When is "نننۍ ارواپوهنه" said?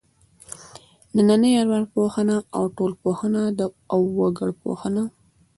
1.15-2.37